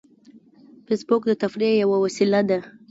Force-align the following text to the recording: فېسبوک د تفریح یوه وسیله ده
فېسبوک 0.85 1.21
د 1.27 1.31
تفریح 1.43 1.71
یوه 1.83 1.97
وسیله 2.03 2.41
ده 2.49 2.59